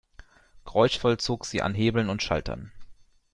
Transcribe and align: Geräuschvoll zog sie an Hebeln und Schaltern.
Geräuschvoll 0.65 1.19
zog 1.19 1.45
sie 1.45 1.61
an 1.61 1.75
Hebeln 1.75 2.09
und 2.09 2.23
Schaltern. 2.23 2.71